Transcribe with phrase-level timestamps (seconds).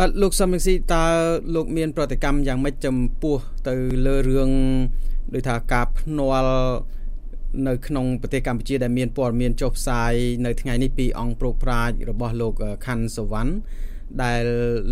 [0.00, 1.04] បាទលោកសំរងស៊ីតើ
[1.54, 3.36] លោកមាន ប្រតិកម្មយ៉ាងម៉េចចំពោះ
[3.68, 3.74] ទៅ
[4.06, 4.50] លើរឿង
[5.34, 6.54] ដោយថាការភ្នាល់
[7.68, 10.12] នៅក្នុងប្រទេសកម្ពុជាដែលមានព័ត៌មានចុះផ្សាយ
[10.46, 12.54] នៅថ្ងៃនេះពីអង្គប្រុកប្រាជ្ញរបស់លោក
[12.86, 13.52] ខាន់សវណ្ណ
[14.22, 14.42] ដែល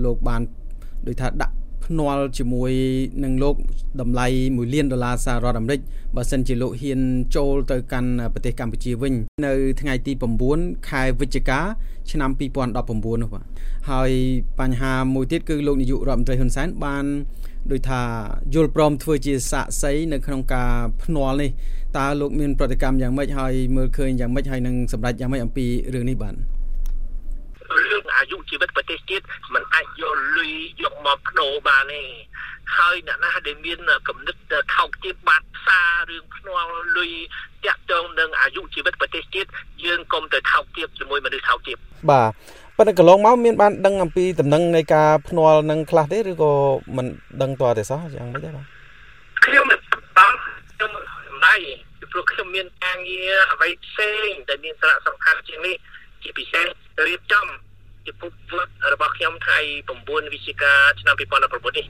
[0.04, 0.42] លោកបាន
[1.06, 1.54] ដោយថាដាក់
[1.84, 2.72] ភ្នាល់ជាមួយ
[3.24, 3.54] នឹងលោក
[4.00, 5.80] តម្លៃ1លានដុល្លារសហរដ្ឋអាមេរិក
[6.16, 7.00] បើសិនជាលោកហ៊ាន
[7.36, 9.12] ចូលទៅកាន់ប្រទេសកម្ពុជាវិញ
[9.46, 10.12] នៅ ថ្ងៃទី
[10.50, 11.60] 9ខែវិច្ឆិកា
[12.10, 13.44] ឆ្នាំ2019នោះបាទ
[13.90, 14.10] ហើយ
[14.60, 17.04] បញ្ហាមួយទៀតគឺលោកនាយករដ្ឋមន្ត្រីហ៊ុនសែនបាន
[17.72, 18.02] ដោយថា
[18.54, 21.50] យល់ព្រមធ្វើជាសាកសីនៅក្នុងការភ្នាល់នេះ
[21.98, 26.53] តើលោកមានប្រតិកម្មយ៉ាងម៉េចហើយមើលឃើញយ៉ាងម៉េចហើយនឹងសម្រេចយ៉ាងម៉េចអំពីរឿងនេះបាទរឿង
[28.24, 29.24] អាយុជីវិតប្រទេសជាតិ
[29.54, 32.02] มันអាចយកលុយយកមកបដូរបានទេ
[32.76, 33.78] ហើយអ្នកណាដែលមាន
[34.08, 34.40] កំណត់
[34.76, 37.12] ថោកទាបបាត់ផ្សាររឿងភ្នាល់លុយ
[37.64, 39.48] តាក់ទងនឹងអាយុជីវិតប្រទេសជាតិ
[39.84, 41.76] យើងកុំទៅថោកទាបជាមួយមនុស្សថោកទាប
[42.10, 42.30] បាទ
[42.76, 46.52] ប៉ុន្តែកន្លងមកមានបានដឹងអំពីដំណឹងនៃការភ្នាល់នឹងខ្លះទេឬក៏
[46.96, 47.06] មិន
[47.42, 48.66] ដឹងតើទេសោះយ៉ាងម៉េចដែរបាទ
[49.44, 49.78] ខ្ញុំមិន
[50.18, 50.32] បាន
[50.72, 51.04] ខ្ញុំមិន
[51.46, 51.58] ដែរ
[52.12, 55.76] ព្រោះខ្ញុំមានការងារអ្វីផ្សេងដែលមានសារៈសំខាន់ជាងនេះ
[56.22, 56.66] ជាពិសេស
[57.08, 57.46] រៀបចំ
[58.06, 59.58] ជាពុកវត្តរបស់ខ្ញុំថ្ងៃ
[59.94, 61.86] 9វិច្ឆិកាឆ្នាំ2019នេះ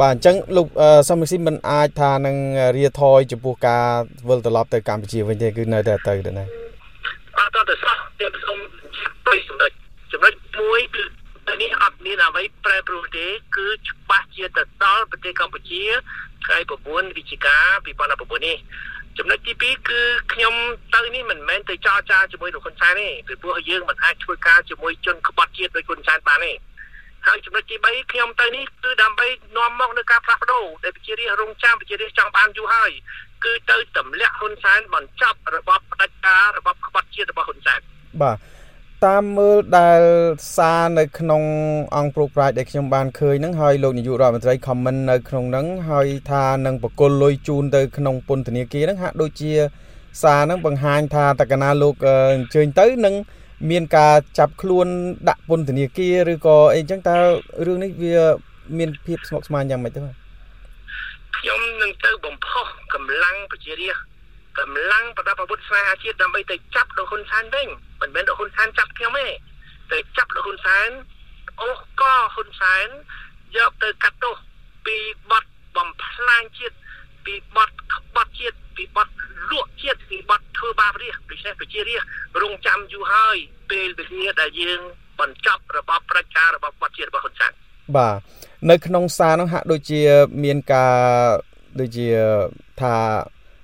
[0.00, 0.66] បាទអញ្ចឹងលោក
[1.08, 2.36] សំស៊ីមិនអាចថានឹង
[2.76, 3.86] រាថយចំពោះការ
[4.28, 6.44] វិលត្រឡប់ទៅកម្ពុជាវិញទេគឺនៅតែទៅទៅណា
[7.38, 8.58] អត់ទៅសោះខ្ញុំសូម
[9.26, 9.72] ទៅសម្ដេច
[10.12, 11.04] ចំណុចមួយគឺ
[11.48, 15.82] ទៅនេះអត់មានអ្វីប្រែប្រួលទេគឺច្បាស់ជាទៅដល់ប្រទេសកម្ពុជា
[16.44, 17.56] ថ្ងៃ9វិច្ឆិកា
[18.00, 18.56] 2019នេះ
[19.18, 20.00] ចំណុចទី2គឺ
[20.32, 20.54] ខ្ញុំ
[20.94, 26.52] ទៅនេះមិនមែនទៅចរចាជាមួយលោកហ៊ុនសែនទេពីព្រោះយើងមិនអាចធ្វើការជាមួយជនក្បត់ជាតិដូចហ៊ុនសែនបានទេ
[27.26, 32.90] ហើយចំណុចទី3ខ្ញុំទៅនេះគឺដើម្បីនាំមកនៅការផ្លាស់ប្ដូរដែលប្រជារាស្ត្ររងចាំប្រជារាស្ត្រចង់បានយូរហើយ
[33.44, 37.80] គឺទៅទម្លាក់ហ៊ុនសែនបញ្ចប់របបផ្ដាច់ការរបបក្បត់ជាតិរបស់ហ៊ុនសែន
[38.22, 38.36] បាទ
[39.06, 40.02] តាមមើលដែល
[40.56, 41.42] សារនៅក្នុង
[41.96, 49.52] អង្គប្រុសប្រាជ្ញដែលខ្ញុំបានឃើញហ្នឹងហើយលោកនាយករដ្ឋមន្ត្រី comment នៅក្នុងហ្នឹងហើយថានឹងបកគលលុយជូនទៅក្នុងពន្ធនាគារហ្នឹងហាក់ដូចជា
[50.22, 51.94] សារហ្នឹងបង្ហាញថាតកណាលោក
[52.34, 53.14] អញ្ជើញទៅនឹង
[53.70, 54.86] មានការចាប់ខ្លួន
[55.28, 57.16] ដាក់ពន្ធនាគារឬក៏អីចឹងតើ
[57.66, 58.16] រឿងនេះវា
[58.78, 60.14] មានភាពស្មុគស្មាញយ៉ាងម៉េចទៅបាទ
[61.36, 64.11] ខ្ញុំនឹងទៅបំផុសកម្លាំងប្រជារាស្ត្រ
[64.58, 67.68] កម្លាំងប្រដាប់អាវុធស្វែងអាជាតិដើម្បីទៅចាប់លោកហ៊ុនសែនវិញ
[68.00, 69.26] មិនមែនលោកហ៊ុនសែនចាប់ខ្ញុំទេ
[69.92, 70.88] ទៅចាប់លោកហ៊ុនសែន
[71.60, 72.02] អូសក
[72.34, 72.86] ហ៊ុនសែន
[73.56, 74.36] យកទៅកាត់ទោស
[74.86, 74.96] ពី
[75.30, 75.44] បទ
[75.76, 76.76] បំផ្លាញជាតិ
[77.24, 79.08] ពីបទក្បត់ជាតិពីបទ
[79.50, 82.02] លក់ជាតិពីបទធ្វើបាបរាជពិសេសប្រជារាជ
[82.42, 83.36] រងចាំយូរហើយ
[83.70, 84.80] ពេលវេលាដែលយើង
[85.20, 87.52] បញ្ចប់របបប្រជារបបក្បត់ជាតិរបស់ហ៊ុនសែន
[87.96, 88.16] បាទ
[88.70, 90.02] នៅក្នុងសារនោះហាក់ដូចជា
[90.44, 90.96] មានការ
[91.80, 92.08] ដូចជា
[92.80, 92.94] ថា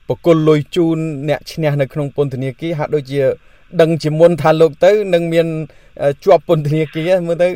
[0.08, 0.98] បកគលលុយជូន
[1.28, 3.20] អ្នកឈ្នះនៅក្នុងពន្ធនាគារហាក់ដូចជា
[3.80, 5.46] ដឹងជាមុនថាលោកទៅនឹងមាន
[6.24, 7.48] ជាប់ពន្ធនាគារមើលទៅ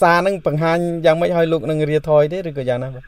[0.00, 3.04] សារនឹងបង្ហាញយ៉ាងម៉េចឲ្យលោកនឹងរាថយទេឬក៏យ៉ាងណាបាទ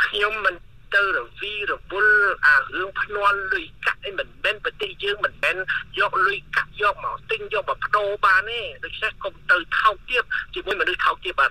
[0.00, 0.54] ខ្ញុំមិន
[0.94, 5.56] ទៅរវីរវល់អារឿងភ្នាល់លុយកាក់អីមិនមែនប្រទេសយើងមិនមែន
[5.98, 10.22] យកលុយកាក់យកមកទិញយកមកបដូរបានទេដូច្នេះកុំទៅថោកទាប
[10.54, 11.50] ជាមួយមនុស្សថោកទាបបាទ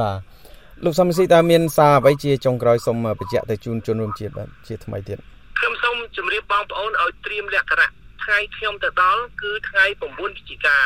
[0.00, 0.18] បាទ
[0.84, 5.18] លោកសំស៊ីតើមានសារអ្វីជាចុងក្រោយសូមបញ្ជាក់ទៅជូនជនរួមជាតិបាទជាថ្មីទៀត
[5.58, 7.90] ខ្ញុំសូម ជម្រាបបងប្អូនឲ្យត្រៀមលក្ខណៈ
[8.24, 10.78] ថ្ងៃខ្ញុំទៅដល់គឺថ្ងៃ9វិច្ឆិកា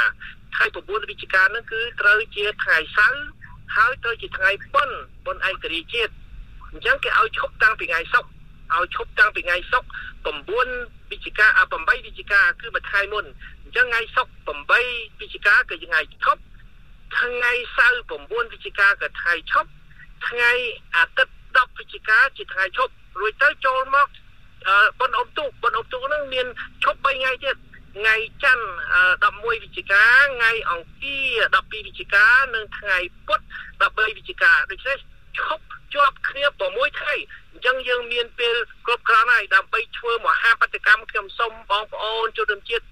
[0.54, 3.24] ថ្ងៃ9វិច្ឆិកានោះគឺត្រូវជាថ្ងៃសៅរ៍
[3.76, 6.12] ហើយត្រូវជាថ្ងៃបុណ្យបុណ្យឯករាជ្យជាតិ
[6.70, 8.30] អញ្ចឹងគេឲ្យឈប់តាំងពីថ្ងៃសុក្រ
[8.76, 9.88] ឲ្យឈប់តាំងពីថ្ងៃសុក្រ
[10.26, 13.24] 9វិច្ឆិកាអា8វិច្ឆិកាគឺមួយថ្ងៃមុន
[13.62, 16.40] អញ្ចឹងថ្ងៃសុក្រ8វិច្ឆិកាគឺថ្ងៃឈប់
[17.18, 19.70] ថ្ងៃសៅរ៍9វិច្ឆិកាគឺថ្ងៃឈប់
[20.26, 20.52] ថ្ងៃ
[20.96, 24.08] អាទិត្យ10វិច្ឆិកាជាថ្ងៃឈប់រួចទៅចូលមក
[24.98, 26.46] បុណ្យអុំទូកបុណ្យអុំទូកហ្នឹងមាន
[26.84, 27.56] ឈប់3ថ្ងៃទៀត
[27.96, 30.04] ថ្ងៃច័ន្ទ11វិច្ឆិកា
[30.34, 33.40] ថ្ងៃអង្គារ12វិច្ឆិកានិងថ្ងៃពុធ
[33.80, 34.96] 13វិច្ឆិកាដូច្នេះ
[35.38, 35.64] ឈប់
[35.94, 37.14] ជាប់គ្នា6ថ្ងៃ
[37.50, 38.54] អញ្ចឹងយើងមានពេល
[38.86, 42.84] គ្រប់គ្រាន់ហើយដើម្បីធ្វើមហាបដកម្មខ្ញុំសូមបងប្អូនជនរួមជាតិ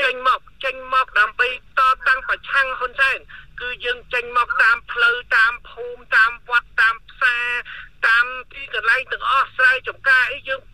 [0.00, 1.48] ចេញមកចេញមកដើម្បី
[1.78, 3.18] តតាំងប្រឆាំងហ៊ុនសែន
[3.60, 7.48] គឺយើងចេញមកតាមផ្លូវតាមភូមិតាមវត្តតាមផ្សារ
[8.06, 10.73] តាមទីកន្លែងទាំងអស់ស្រែចម្ការអីយើងនៅ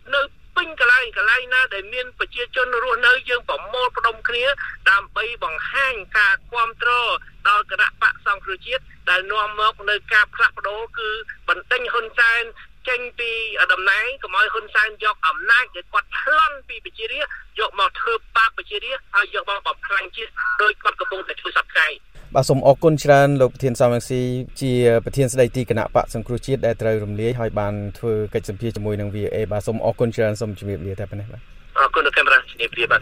[0.79, 4.45] កន្លែងកន្លែងណាដែលមានប្រជាជនរស់នៅយើងប្រមូលផ្ដុំគ្នា
[4.91, 7.09] ដើម្បីបង្ហាញការគ្រប់គ្រង
[7.47, 11.09] ដល់គណៈបកសង្គ្រោះជាតិដែលនាំមកនៅការផ្លាស់ប្ដូរគឺ
[11.49, 12.43] បណ្ដេញហ៊ុនសែន
[12.89, 13.31] ចេញពី
[13.73, 20.31] តំណែងកុំឲ្យហ៊ុនសែនយកអំណាចដែលគាត់ប្លន់ពីប្រជារាស្ត្រយកមកធ្វើបាបប្រជារាស្ត្រហើយយកមកបំផ្លាញជាតិ
[20.61, 24.21] ដោយគាត់កំពុងតែធ្វើសប្តាហ៍ បាទសូមអរគុណច្រើនលោកប្រធានសំរងស៊ី
[24.61, 24.71] ជា
[25.05, 31.41] ប្រធានស្ដីទីគណៈបកសង្គ្រោះជាតិដែលត្រូវរំលាយហើយបានធ្វើកិច្ចសម្ភារជាមួយនឹង VA បាទសូមអរគុណច្រើនសូមជម្រាបលាតែប៉ុណ្ណេះបាទ
[31.79, 33.01] អរគុណលោកកាមេរ៉ាជម្រាបលាបាទ